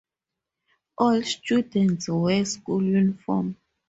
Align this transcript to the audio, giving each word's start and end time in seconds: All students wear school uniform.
All 0.97 1.21
students 1.21 2.09
wear 2.09 2.43
school 2.45 2.81
uniform. 2.81 3.55